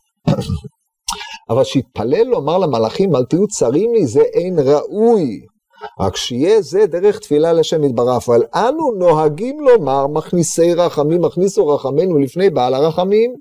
[1.49, 5.39] אבל שיתפלל לומר למלאכים, אל תהיו צרים לי, זה אין ראוי.
[5.99, 12.17] רק שיהיה זה דרך תפילה לשם יתברך, אבל אנו נוהגים לומר מכניסי רחמים, מכניסו רחמנו
[12.17, 13.34] לפני בעל הרחמים,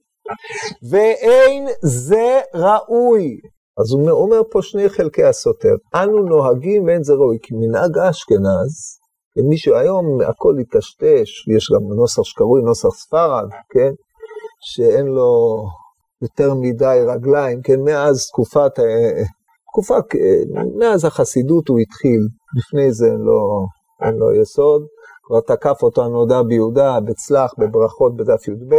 [0.91, 3.37] ואין זה ראוי.
[3.81, 5.75] אז הוא אומר פה שני חלקי הסותר.
[5.95, 8.73] אנו נוהגים ואין זה ראוי, כי מנהג אשכנז,
[9.37, 13.93] ומישהו היום הכל יטשטש, יש גם נוסח שקרוי נוסח ספרד, כן?
[14.61, 15.57] שאין לו
[16.23, 17.81] יותר מדי רגליים, כן?
[17.81, 18.73] מאז תקופת,
[19.69, 19.99] תקופה,
[20.79, 22.21] מאז החסידות הוא התחיל,
[22.59, 23.67] לפני זה אין לו,
[24.03, 24.83] אין לו יסוד.
[25.25, 28.75] כבר תקף אותו הנודע ביהודה, בצלח, בברכות בדף י"ב.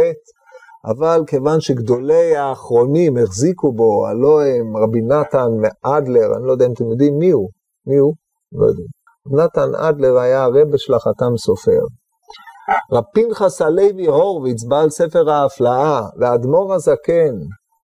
[0.84, 6.72] אבל כיוון שגדולי האחרונים החזיקו בו, הלא הם רבי נתן מאדלר, אני לא יודע אם
[6.72, 7.48] אתם יודעים מי הוא,
[7.86, 8.14] מי הוא?
[8.52, 8.86] לא יודעים.
[9.26, 11.80] נתן אדלר היה הרבה של החתם סופר.
[12.92, 17.34] רב פנחס הלוי הורוביץ, בעל ספר ההפלאה, והאדמו"ר הזקן,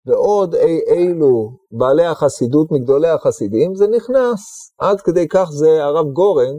[0.07, 4.71] ועוד אי אילו בעלי החסידות מגדולי החסידים, זה נכנס.
[4.79, 6.55] עד כדי כך זה הרב גורן,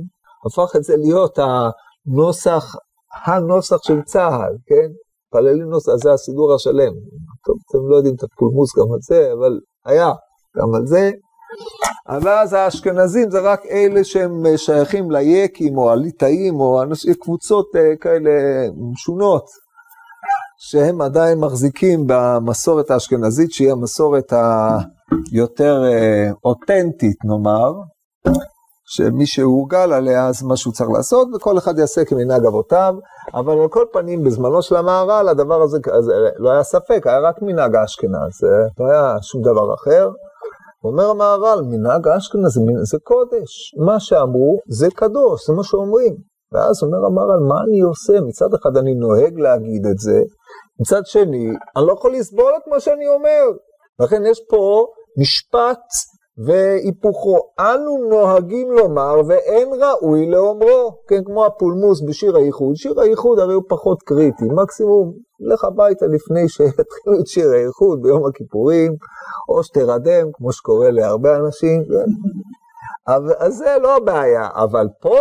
[0.47, 2.75] הפך את זה להיות הנוסח,
[3.27, 5.08] הנוסח של צה"ל, כן?
[5.29, 6.93] מתפללים נוסח, זה הסידור השלם.
[7.45, 10.13] טוב, אתם לא יודעים את הפולמוס גם על זה, אבל היה
[10.57, 11.11] גם על זה.
[12.09, 17.97] אבל אז האשכנזים זה רק אלה שהם שייכים ליקים או הליטאים או אנשים, קבוצות אה,
[18.01, 18.31] כאלה
[18.93, 19.45] משונות,
[20.59, 24.33] שהם עדיין מחזיקים במסורת האשכנזית, שהיא המסורת
[25.33, 27.73] היותר אה, אותנטית נאמר,
[28.91, 32.95] שמי שהורגל עליה זה מה שהוא צריך לעשות, וכל אחד יעשה כמנהג אבותיו,
[33.35, 37.43] אבל על כל פנים בזמנו של המהר"ל הדבר הזה, אז לא היה ספק, היה רק
[37.43, 38.35] מנהג אשכנז,
[38.81, 40.09] לא היה שום דבר אחר.
[40.85, 46.15] אומר המהר"ל, מנהג אשכנז זה, זה קודש, מה שאמרו זה קדוש, זה מה שאומרים.
[46.53, 48.21] ואז אומר המהר"ל, מה אני עושה?
[48.21, 50.21] מצד אחד אני נוהג להגיד את זה,
[50.81, 51.47] מצד שני,
[51.77, 53.43] אני לא יכול לסבול את מה שאני אומר.
[54.01, 54.87] לכן יש פה
[55.19, 55.85] משפט
[56.45, 63.55] והיפוכו, אנו נוהגים לומר ואין ראוי לאומרו, כן, כמו הפולמוס בשיר הייחוד, שיר הייחוד הרי
[63.55, 68.93] הוא פחות קריטי, מקסימום לך הביתה לפני שיתחילו את שיר הייחוד ביום הכיפורים,
[69.49, 72.11] או שתרדם, כמו שקורה להרבה אנשים, כן?
[73.39, 75.19] אז זה לא הבעיה, אבל פה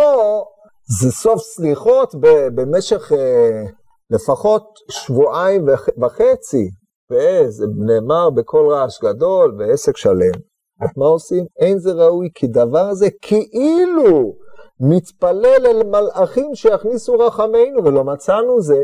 [1.00, 2.14] זה סוף סליחות
[2.54, 3.62] במשך אה,
[4.10, 5.66] לפחות שבועיים
[6.02, 6.70] וחצי,
[7.10, 10.48] וזה נאמר בקול רעש גדול, בעסק שלם.
[10.96, 11.44] מה עושים?
[11.58, 14.34] אין זה ראוי, כי דבר הזה כאילו
[14.80, 18.82] מתפלל אל מלאכים שיכניסו רחמינו, ולא מצאנו זה.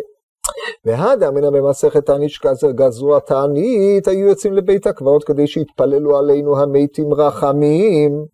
[0.85, 8.25] והדה אמינא במסכת שכזר גזרו התענית, היו יוצאים לבית הקברות כדי שיתפללו עלינו המתים רחמים.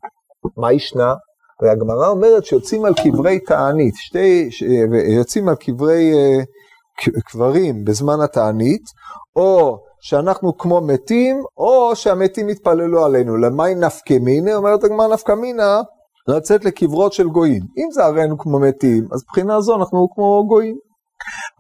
[0.57, 1.15] מה ישנה?
[1.63, 4.63] והגמרא אומרת שיוצאים על קברי תענית, שתי, ש,
[5.17, 6.45] יוצאים על קברי uh,
[7.31, 8.83] קברים בזמן התענית,
[9.37, 13.37] או שאנחנו כמו מתים, או שהמתים יתפללו עלינו.
[13.37, 14.55] למי נפקא מינה?
[14.55, 15.81] אומרת הגמרא נפקא מינה,
[16.29, 17.63] לצאת לקברות של גויים.
[17.79, 20.77] אם זה הרינו כמו מתים, אז מבחינה זו אנחנו כמו גויים.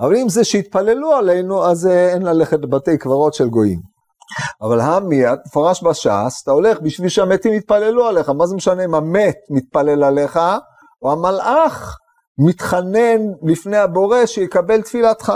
[0.00, 3.78] אבל אם זה שהתפללו עלינו, אז אה, אין ללכת לבתי קברות של גויים.
[4.62, 9.36] אבל המי, מפורש בש"ס, אתה הולך בשביל שהמתים יתפללו עליך, מה זה משנה אם המת
[9.50, 10.40] מתפלל עליך,
[11.02, 11.96] או המלאך
[12.38, 15.32] מתחנן לפני הבורא שיקבל תפילתך.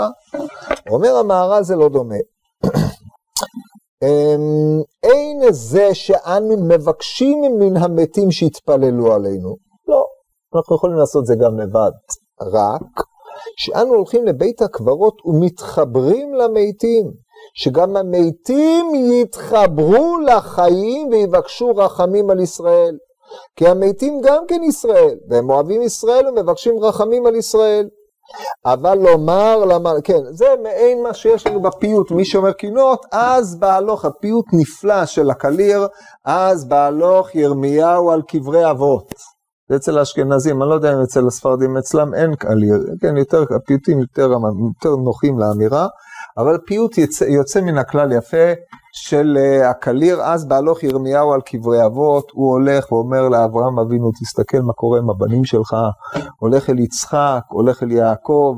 [0.89, 2.15] אומר המהר"ל זה לא דומה.
[4.03, 9.55] אמ, אין זה שאנו מבקשים מן המתים שיתפללו עלינו.
[9.87, 10.05] לא,
[10.55, 11.91] אנחנו יכולים לעשות זה גם לבד.
[12.41, 13.05] רק
[13.57, 17.11] שאנו הולכים לבית הקברות ומתחברים למתים,
[17.55, 22.97] שגם המתים יתחברו לחיים ויבקשו רחמים על ישראל.
[23.55, 27.89] כי המתים גם כן ישראל, והם אוהבים ישראל ומבקשים רחמים על ישראל.
[28.65, 34.05] אבל לומר, למה, כן, זה מעין מה שיש לנו בפיוט, מי שאומר קינות, אז בהלוך,
[34.05, 35.87] הפיוט נפלא של הקליר,
[36.25, 39.13] אז בהלוך ירמיהו על קברי אבות.
[39.69, 43.99] זה אצל האשכנזים, אני לא יודע אם אצל הספרדים, אצלם אין קליר, כן, יותר, הפיוטים
[43.99, 44.29] יותר,
[44.75, 45.87] יותר נוחים לאמירה,
[46.37, 48.53] אבל פיוט יוצא, יוצא מן הכלל יפה
[48.91, 54.59] של uh, הקליר, אז בהלוך ירמיהו על קברי אבות, הוא הולך ואומר לאברהם אבינו, תסתכל
[54.59, 55.75] מה קורה עם הבנים שלך,
[56.39, 58.55] הולך אל יצחק, הולך אל יעקב,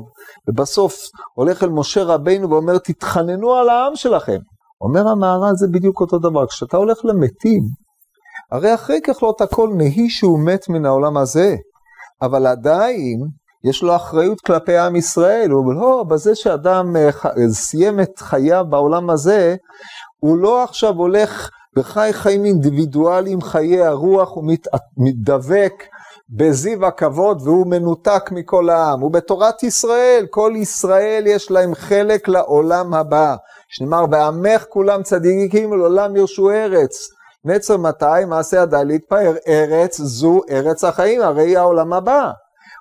[0.48, 0.94] ובסוף
[1.34, 4.38] הולך אל משה רבינו ואומר, תתחננו על העם שלכם.
[4.80, 7.62] אומר המהר"ל זה בדיוק אותו דבר, כשאתה הולך למתים,
[8.52, 11.56] הרי אחרי ככלות הכל נהי שהוא מת מן העולם הזה,
[12.22, 13.20] אבל עדיין
[13.64, 17.10] יש לו אחריות כלפי עם ישראל, הוא אומר, לא, בזה שאדם אה,
[17.50, 19.56] סיים את חייו בעולם הזה,
[20.20, 24.66] הוא לא עכשיו הולך וחי חיים אינדיבידואליים, חיי הרוח, הוא מת,
[24.96, 25.84] מתדבק
[26.30, 29.00] בזיו הכבוד והוא מנותק מכל העם.
[29.00, 33.36] הוא בתורת ישראל, כל ישראל יש להם חלק לעולם הבא.
[33.68, 37.08] שנאמר, ועמך כולם צדיקים לעולם ירשו ארץ.
[37.44, 42.30] נצר מתי מעשה ידי להתפאר, ארץ זו ארץ החיים, הרי היא העולם הבא.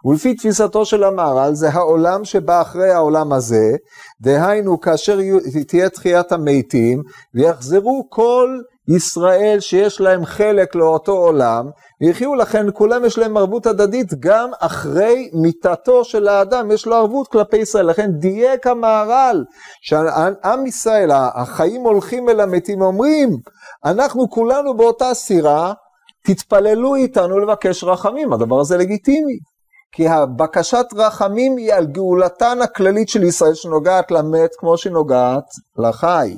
[0.08, 3.76] ולפי תפיסתו של המהר"ל זה העולם שבא אחרי העולם הזה,
[4.22, 5.20] דהיינו כאשר
[5.67, 7.02] תהיה תחיית המתים
[7.34, 8.60] ויחזרו כל
[8.96, 11.70] ישראל שיש להם חלק לאותו עולם,
[12.02, 17.28] ויחיו לכן כולם יש להם ערבות הדדית גם אחרי מיתתו של האדם, יש לו ערבות
[17.28, 19.43] כלפי ישראל, לכן דייק המהר"ל,
[19.82, 23.30] שעם ישראל, החיים הולכים אל המתים, אומרים,
[23.86, 25.74] אנחנו כולנו באותה סירה,
[26.24, 29.57] תתפללו איתנו לבקש רחמים, הדבר הזה לגיטימי.
[29.91, 35.45] כי הבקשת רחמים היא על גאולתן הכללית של ישראל שנוגעת למת כמו שהיא נוגעת
[35.78, 36.38] לחי.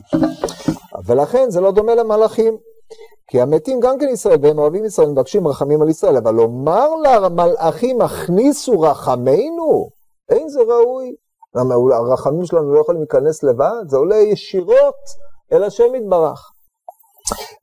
[1.05, 2.57] ולכן זה לא דומה למלאכים.
[3.27, 8.01] כי המתים גם כן ישראל, והם אוהבים ישראל, מבקשים רחמים על ישראל, אבל לומר למלאכים,
[8.01, 9.89] הכניסו רחמינו,
[10.29, 11.15] אין זה ראוי.
[11.55, 13.83] למה הרחמים שלנו לא יכולים להיכנס לבד?
[13.88, 14.95] זה עולה ישירות
[15.53, 16.51] אל השם יתברך.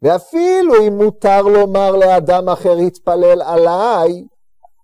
[0.02, 4.24] ואפילו אם מותר לומר לאדם אחר יתפלל עליי,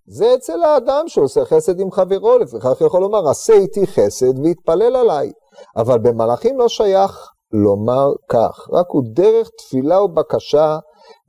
[0.07, 5.33] זה אצל האדם שעושה חסד עם חברו, לפיכך יכול לומר, עשה איתי חסד ויתפלל עליי.
[5.77, 10.79] אבל במלאכים לא שייך לומר כך, רק הוא דרך תפילה ובקשה,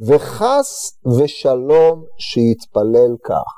[0.07, 3.53] וחס ושלום שיתפלל כך.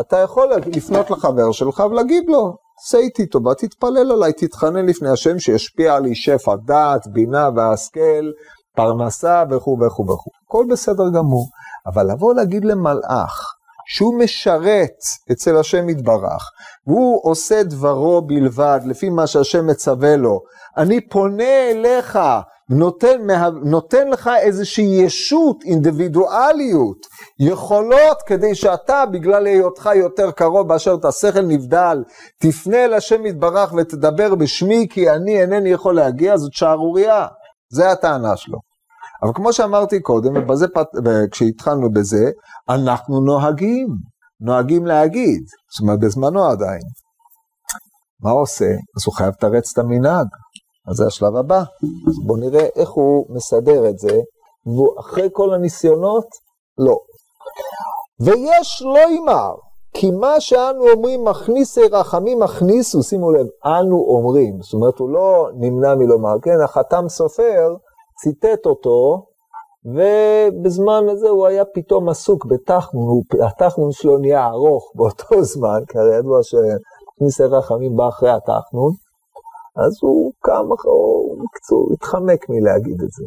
[0.00, 5.38] אתה יכול לפנות לחבר שלך ולהגיד לו, עשה איתי טובה, תתפלל עליי, תתחנן לפני השם
[5.38, 8.30] שישפיע עלי שפע דעת, בינה והשכל,
[8.76, 10.30] פרנסה וכו' וכו' וכו'.
[10.46, 11.46] הכל בסדר גמור.
[11.86, 13.55] אבל לבוא להגיד למלאך,
[13.88, 14.96] שהוא משרת
[15.32, 16.50] אצל השם יתברך,
[16.86, 20.40] והוא עושה דברו בלבד, לפי מה שהשם מצווה לו,
[20.76, 22.18] אני פונה אליך,
[22.70, 23.26] נותן,
[23.64, 26.96] נותן לך איזושהי ישות, אינדיבידואליות,
[27.40, 32.04] יכולות כדי שאתה, בגלל היותך יותר קרוב באשר את השכל נבדל,
[32.40, 37.26] תפנה אל השם יתברך ותדבר בשמי, כי אני אינני יכול להגיע, זאת שערורייה.
[37.72, 38.58] זה הטענה שלו.
[39.22, 40.66] אבל כמו שאמרתי קודם, ובזה,
[41.30, 42.30] כשהתחלנו בזה,
[42.68, 43.88] אנחנו נוהגים,
[44.40, 45.42] נוהגים להגיד,
[45.74, 46.82] זאת אומרת בזמנו עדיין.
[48.20, 48.70] מה עושה?
[48.96, 50.26] אז הוא חייב לתרץ את המנהג,
[50.88, 51.58] אז זה השלב הבא.
[52.08, 54.20] אז בואו נראה איך הוא מסדר את זה,
[54.66, 56.26] ואחרי כל הניסיונות,
[56.78, 56.96] לא.
[58.20, 59.54] ויש לא ימר,
[59.94, 65.48] כי מה שאנו אומרים מכניסי רחמים מכניסו, שימו לב, אנו אומרים, זאת אומרת הוא לא
[65.54, 67.74] נמנע מלומר, כן, החתם סופר
[68.16, 69.26] ציטט אותו
[69.84, 76.16] ובזמן הזה הוא היה פתאום עסוק בתחנון, התחנון שלו נהיה ארוך באותו זמן, כי הרי
[76.16, 78.92] ידוע שכניסי רחמים בא אחרי התחנון,
[79.76, 83.24] אז הוא קם, הוא בקיצור, התחמק מלהגיד את זה.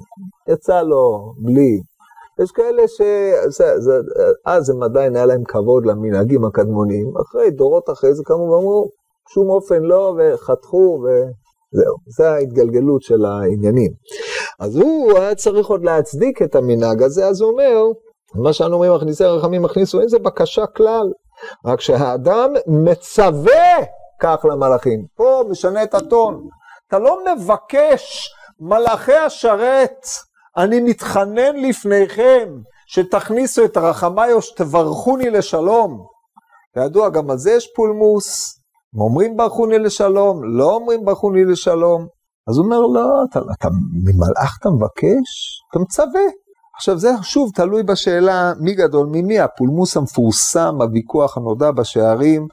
[0.53, 1.81] יצא לו בלי.
[2.43, 3.01] יש כאלה ש...
[4.45, 8.89] אז הם עדיין היה להם כבוד למנהגים הקדמונים, אחרי, דורות אחרי זה קמו ואמרו,
[9.33, 11.95] שום אופן לא, וחתכו, וזהו.
[12.17, 13.91] זה ההתגלגלות של העניינים.
[14.59, 17.83] אז הוא היה צריך עוד להצדיק את המנהג הזה, אז הוא אומר,
[18.35, 21.11] מה שאנו אומרים, מכניסי רחמים הכניסו, אין זה בקשה כלל.
[21.65, 23.77] רק שהאדם מצווה
[24.19, 25.05] כך למלאכים.
[25.15, 26.47] פה משנה את הטון.
[26.87, 30.05] אתה לא מבקש, מלאכי השרת,
[30.57, 32.49] אני מתחנן לפניכם
[32.87, 36.05] שתכניסו את רחמיי או שתברכוני לשלום.
[36.73, 38.59] כידוע, גם על זה יש פולמוס.
[38.99, 42.07] אומרים ברכוני לשלום, לא אומרים ברכוני לשלום.
[42.47, 43.67] אז הוא אומר, לא, אתה, אתה
[44.03, 45.61] ממלאך אתה מבקש?
[45.69, 46.21] אתה מצווה.
[46.75, 52.47] עכשיו זה שוב תלוי בשאלה מי גדול ממי, הפולמוס המפורסם, הוויכוח הנודע בשערים,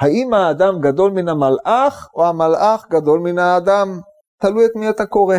[0.00, 4.00] האם האדם גדול מן המלאך או המלאך גדול מן האדם?
[4.40, 5.36] תלוי את מי אתה קורא.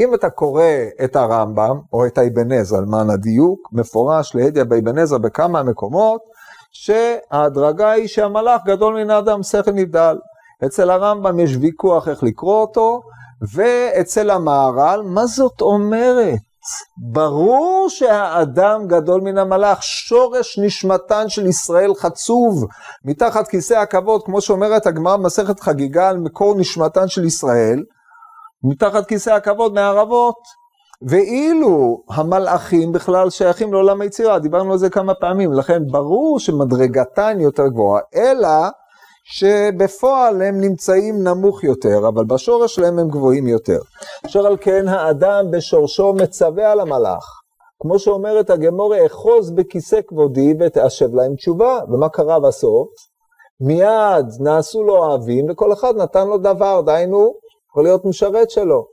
[0.00, 0.64] אם אתה קורא
[1.04, 6.20] את הרמב"ם או את האבן עזרא, למען הדיוק, מפורש להדיא באבן עזרא בכמה מקומות,
[6.72, 10.16] שההדרגה היא שהמלאך גדול מן האדם, שכל נבדל.
[10.66, 13.00] אצל הרמב"ם יש ויכוח איך לקרוא אותו,
[13.54, 16.38] ואצל המהר"ל, מה זאת אומרת?
[17.12, 22.66] ברור שהאדם גדול מן המלאך, שורש נשמתן של ישראל חצוב
[23.04, 27.82] מתחת כיסא הכבוד, כמו שאומרת הגמרא במסכת חגיגה על מקור נשמתן של ישראל,
[28.64, 30.62] מתחת כיסא הכבוד מערבות.
[31.08, 37.68] ואילו המלאכים בכלל שייכים לעולם היצירה, דיברנו על זה כמה פעמים, לכן ברור שמדרגתן יותר
[37.68, 38.48] גבוהה, אלא
[39.24, 43.78] שבפועל הם נמצאים נמוך יותר, אבל בשורש שלהם הם גבוהים יותר.
[44.26, 47.42] אשר על כן האדם בשורשו מצווה על המלאך.
[47.82, 51.78] כמו שאומרת הגמורה, אחוז בכיסא כבודי ותאשב להם תשובה.
[51.88, 52.88] ומה קרה בסוף?
[53.60, 57.34] מיד נעשו לו אוהבים, וכל אחד נתן לו דבר, דהיינו,
[57.70, 58.86] יכול להיות משרת שלו.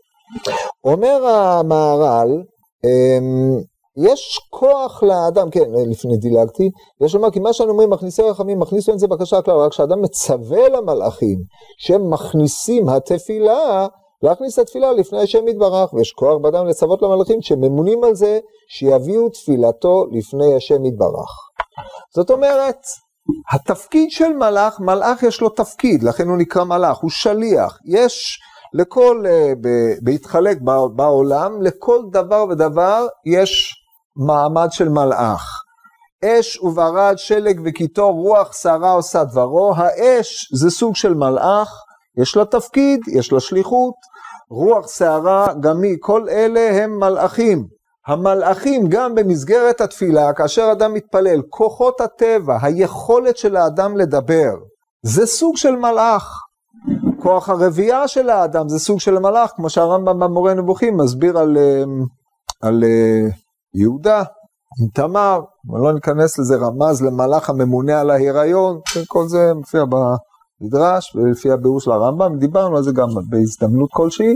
[0.83, 2.43] אומר המהר"ל,
[2.85, 3.61] אמ,
[4.07, 6.69] יש כוח לאדם, כן, לפני דילגתי,
[7.01, 10.01] יש לומר כי מה שאנו אומרים מכניסי רחמים, מכניסו את זה בקשה כלל, רק כשאדם
[10.01, 11.37] מצווה למלאכים
[11.77, 13.87] שהם מכניסים התפילה,
[14.23, 19.29] להכניס את התפילה לפני השם יתברך, ויש כוח באדם לצוות למלאכים שממונים על זה, שיביאו
[19.29, 21.29] תפילתו לפני השם יתברך.
[22.15, 22.77] זאת אומרת,
[23.53, 27.77] התפקיד של מלאך, מלאך יש לו תפקיד, לכן הוא נקרא מלאך, הוא שליח.
[27.85, 28.39] יש
[28.73, 29.53] לכל, אה,
[30.01, 30.57] בהתחלק
[30.95, 33.78] בעולם, לכל דבר ודבר יש
[34.27, 35.63] מעמד של מלאך.
[36.25, 39.73] אש וברד, שלג וקיטור, רוח, שערה עושה דברו.
[39.75, 41.69] האש זה סוג של מלאך,
[42.17, 43.93] יש לה תפקיד, יש לה שליחות.
[44.51, 47.65] רוח, שערה, גמי, כל אלה הם מלאכים.
[48.07, 54.53] המלאכים גם במסגרת התפילה, כאשר אדם מתפלל, כוחות הטבע, היכולת של האדם לדבר,
[55.05, 56.41] זה סוג של מלאך.
[57.21, 61.83] כוח הרבייה של האדם זה סוג של מלאך, כמו שהרמב"ם במורה נבוכים מסביר על, אה,
[62.61, 63.29] על אה,
[63.75, 64.23] יהודה
[64.81, 65.39] עם תמר,
[65.83, 71.91] לא ניכנס לזה, רמז למלאך הממונה על ההיריון, כל זה מופיע במדרש ולפי הביאור של
[71.91, 74.35] הרמב"ם, דיברנו על זה גם בהזדמנות כלשהי,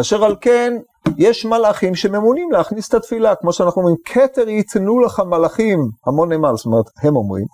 [0.00, 0.74] אשר על כן
[1.18, 6.56] יש מלאכים שממונים להכניס את התפילה, כמו שאנחנו אומרים, כתר ייתנו לך מלאכים המון מעלה,
[6.56, 7.46] זאת אומרת, הם אומרים,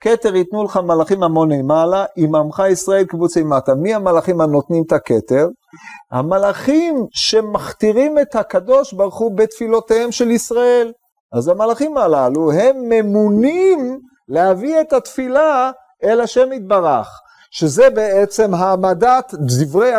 [0.00, 3.74] כתר ייתנו לך מלאכים המוני מעלה, עמך ישראל קבוצי מטה.
[3.74, 5.48] מי המלאכים הנותנים את הכתר?
[6.10, 10.92] המלאכים שמכתירים את הקדוש ברוך הוא בתפילותיהם של ישראל.
[11.32, 15.70] אז המלאכים הללו הם ממונים להביא את התפילה
[16.04, 17.20] אל השם יתברך.
[17.50, 19.92] שזה בעצם העמדת דברי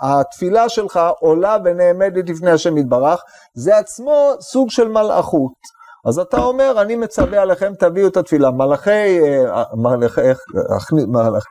[0.00, 3.22] התפילה שלך עולה ונעמדת לפני השם יתברך,
[3.54, 5.52] זה עצמו סוג של מלאכות.
[6.06, 8.50] אז אתה אומר, אני מצווה עליכם, תביאו את התפילה.
[8.50, 10.20] מלאכי, אה, מלאכי,
[11.08, 11.44] מלאכ,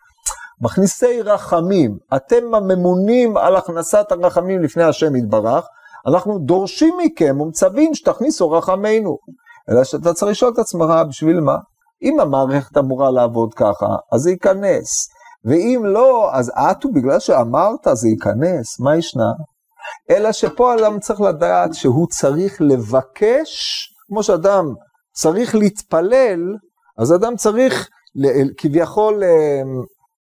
[0.62, 5.66] מכניסי רחמים, אתם הממונים על הכנסת הרחמים לפני השם יתברך,
[6.08, 9.18] אנחנו דורשים מכם ומצווים שתכניסו רחמינו.
[9.70, 11.58] אלא שאתה צריך לשאול את עצמך, בשביל מה?
[12.04, 14.88] אם המערכת אמורה לעבוד ככה, אז זה ייכנס.
[15.46, 19.32] ואם לא, אז את ובגלל שאמרת זה ייכנס, מה ישנה?
[20.10, 24.74] אלא שפה אדם צריך לדעת שהוא צריך לבקש כמו שאדם
[25.12, 26.40] צריך להתפלל,
[26.98, 27.90] אז אדם צריך
[28.58, 29.62] כביכול, אה,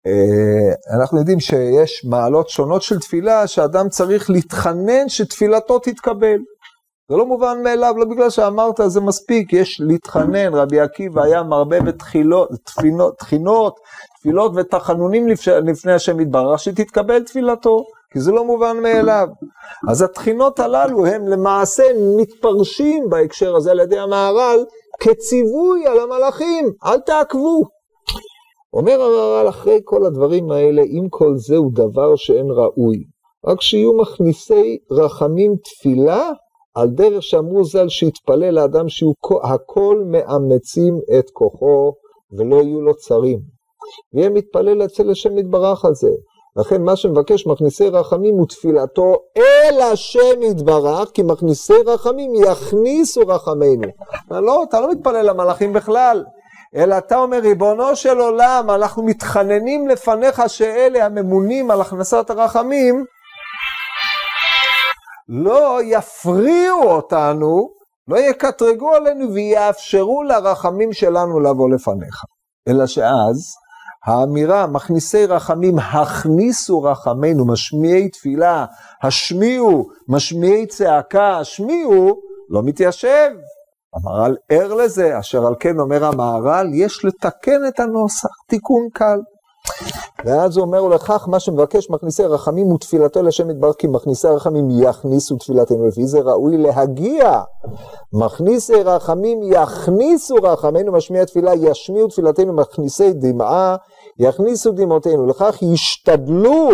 [0.06, 6.38] אה, אנחנו יודעים שיש מעלות שונות של תפילה, שאדם צריך להתחנן שתפילתו תתקבל.
[7.08, 11.80] זה לא מובן מאליו, לא בגלל שאמרת זה מספיק, יש להתחנן, רבי עקיבא היה מרבה
[11.80, 13.74] בתחילות, תפינות, תחינות,
[14.18, 15.28] תפילות ותחנונים
[15.64, 17.84] לפני השם יתברך, שתתקבל תפילתו.
[18.12, 19.28] כי זה לא מובן מאליו.
[19.88, 21.82] אז התחינות הללו הם למעשה
[22.16, 24.64] מתפרשים בהקשר הזה על ידי המהר"ל
[25.00, 27.62] כציווי על המלאכים, אל תעקבו.
[28.72, 33.04] אומר המהר"ל אחרי כל הדברים האלה, אם כל זה הוא דבר שאין ראוי,
[33.46, 36.30] רק שיהיו מכניסי רחמים תפילה,
[36.74, 41.92] על דרך שאמרו ז"ל שיתפלל לאדם שהכל מאמצים את כוחו
[42.32, 43.38] ולא יהיו לו צרים.
[44.14, 46.10] ויהיה מתפלל אצל השם יתברך על זה.
[46.56, 53.88] לכן מה שמבקש מכניסי רחמים הוא תפילתו אל השם יתברך, כי מכניסי רחמים יכניסו רחמינו.
[54.30, 56.24] לא, אתה לא מתפלל למלאכים בכלל,
[56.76, 63.04] אלא אתה אומר, ריבונו של עולם, אנחנו מתחננים לפניך שאלה הממונים על הכנסת הרחמים,
[65.28, 67.68] לא יפריעו אותנו,
[68.08, 72.14] לא יקטרגו עלינו ויאפשרו לרחמים שלנו לבוא לפניך.
[72.68, 73.54] אלא שאז
[74.06, 78.64] האמירה מכניסי רחמים, הכניסו רחמינו, משמיעי תפילה,
[79.02, 83.30] השמיעו, משמיעי צעקה, השמיעו, לא מתיישב.
[83.94, 89.18] המהר"ל ער לזה, אשר על כן אומר המהר"ל, יש לתקן את הנוסח, תיקון קל.
[90.24, 95.36] ואז הוא אומר לכך מה שמבקש מכניסי רחמים ותפילתו לשם יתברך כי מכניסי רחמים יכניסו
[95.36, 97.42] תפילתנו לפי זה ראוי להגיע
[98.12, 103.76] מכניסי רחמים יכניסו רחמינו משמיע תפילה ישמיעו תפילתנו מכניסי דמעה
[104.18, 106.68] יכניסו דמעותינו לכך ישתדלו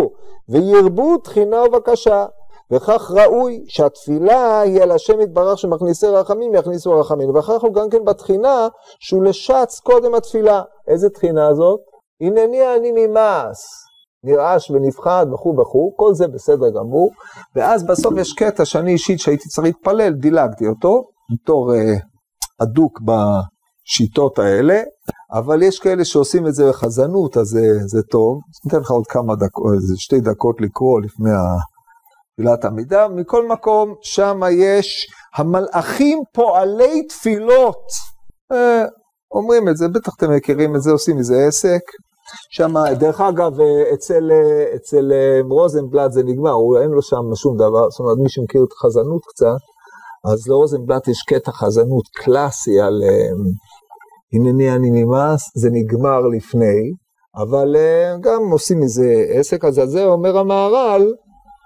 [0.49, 2.25] וירבו תחינה ובקשה.
[2.71, 8.05] וכך ראוי שהתפילה היא על השם יתברך שמכניסי רחמים יכניסו רחמינו וכך הוא גם כן
[8.05, 8.67] בתחינה
[8.99, 10.61] שהוא לשץ קודם התפילה.
[10.87, 11.79] איזה תחינה זאת?
[12.21, 13.57] הנני אני ממעש,
[14.23, 17.11] נרעש ונפחד וכו' וכו', כל זה בסדר גמור,
[17.55, 21.93] ואז בסוף יש קטע שאני אישית שהייתי צריך להתפלל, דילגתי אותו, בתור אה,
[23.89, 24.81] אדוק בשיטות האלה,
[25.33, 28.39] אבל יש כאלה שעושים את זה בחזנות, אז זה, זה טוב.
[28.65, 31.29] ניתן לך עוד כמה דקות, איזה שתי דקות לקרוא לפני
[32.33, 33.07] תפילת עמידה.
[33.07, 37.83] מכל מקום, שם יש המלאכים פועלי תפילות.
[38.51, 38.85] אה,
[39.31, 41.81] אומרים את זה, בטח אתם מכירים את זה, עושים מזה עסק.
[42.51, 43.53] שם, דרך אגב,
[43.93, 44.31] אצל,
[44.75, 45.11] אצל
[45.49, 49.21] רוזנבלט זה נגמר, הוא, אין לו שם שום דבר, זאת אומרת, מי שמכיר את החזנות
[49.25, 49.61] קצת,
[50.31, 53.01] אז לרוזנבלט יש קטע חזנות קלאסי על
[54.33, 56.93] הנני אני נמאס, זה נגמר לפני,
[57.35, 57.75] אבל
[58.21, 61.13] גם עושים מזה עסק, אז על זה אומר המהר"ל,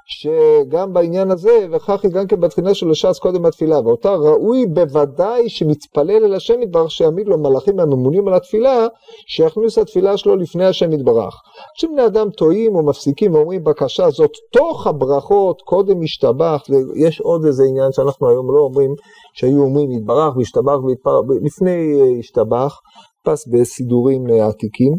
[0.06, 5.50] שגם בעניין הזה, וכך היא גם כן בתחינה של הש"ס קודם התפילה, ואותה ראוי בוודאי
[5.50, 8.88] שמתפלל אל השם יתברך, שיעמיד לו מלאכים הממונים על התפילה,
[9.28, 11.42] שיכניס התפילה שלו לפני השם יתברך.
[11.78, 17.64] כשבני אדם טועים או מפסיקים ואומרים בקשה זאת תוך הברכות, קודם ישתבח, ויש עוד איזה
[17.70, 18.94] עניין שאנחנו היום לא אומרים,
[19.34, 22.80] שהיו אומרים יתברך וישתבח ויתפרח, לפני ישתבח,
[23.26, 24.94] פס בסידורים עתיקים.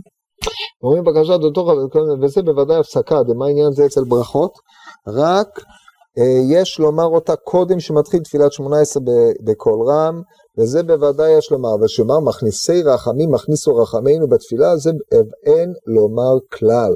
[0.83, 1.69] אומרים בקשה דתוך,
[2.23, 4.53] וזה בוודאי הפסקה, מה העניין זה אצל ברכות?
[5.09, 5.49] רק
[6.19, 9.03] אה, יש לומר אותה קודם שמתחיל תפילת שמונה עשרה
[9.45, 10.23] בקול רם,
[10.59, 14.91] וזה בוודאי יש לומר, ושאומר מכניסי רחמים, מכניסו רחמינו בתפילה, זה
[15.47, 16.93] אין לומר כלל.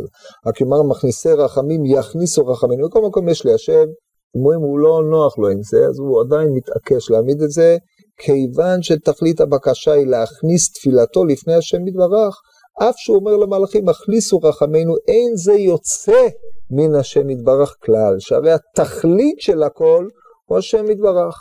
[0.46, 3.86] רק יאמר מכניסי רחמים, יכניסו רחמינו, בכל מקום יש ליישב,
[4.34, 7.76] אומרים הוא לא נוח לו עם זה, אז הוא עדיין מתעקש להעמיד את זה,
[8.18, 12.36] כיוון שתכלית הבקשה היא להכניס תפילתו לפני השם יתברך,
[12.82, 16.28] אף שהוא אומר למלאכים, הכניסו רחמינו, אין זה יוצא
[16.70, 20.08] מן השם יתברך כלל, שהרי התכלית של הכל
[20.46, 21.36] הוא השם יתברך.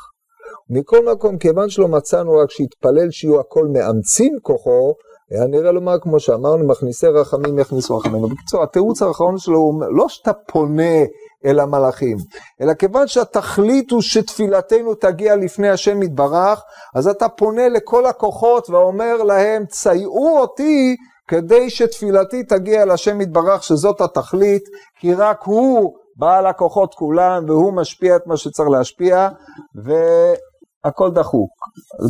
[0.70, 4.94] מכל מקום, כיוון שלא מצאנו רק שהתפלל שיהיו הכל מאמצים כוחו,
[5.32, 8.28] היה נראה לומר, כמו שאמרנו, מכניסי רחמים יכניסו רחמינו.
[8.28, 11.04] בקיצור, התירוץ האחרון שלו הוא לא שאתה פונה
[11.46, 12.18] אל המלאכים,
[12.62, 16.62] אלא כיוון שהתכלית הוא שתפילתנו תגיע לפני השם יתברך,
[16.96, 20.96] אז אתה פונה לכל הכוחות ואומר להם, צייעו אותי
[21.28, 24.64] כדי שתפילתי תגיע לשם יתברך שזאת התכלית,
[25.00, 29.30] כי רק הוא בעל הכוחות כולם והוא משפיע את מה שצריך להשפיע
[29.76, 31.50] והכל דחוק.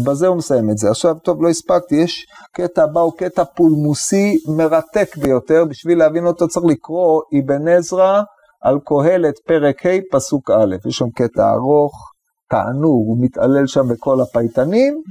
[0.06, 0.90] בזה הוא מסיים את זה.
[0.90, 6.48] עכשיו, טוב, לא הספקתי, יש קטע הבא הוא קטע פולמוסי מרתק ביותר, בשביל להבין אותו
[6.48, 8.22] צריך לקרוא אבן עזרא
[8.62, 12.17] על קהלת פרק ה' פסוק א', יש שם קטע ארוך.
[12.50, 15.02] תענוג, הוא מתעלל שם בכל הפייטנים,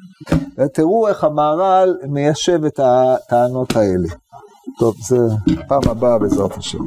[0.58, 4.08] ותראו איך המהר"ל מיישב את הטענות האלה.
[4.78, 5.16] טוב, זה
[5.68, 6.78] פעם הבאה בעזרת השם.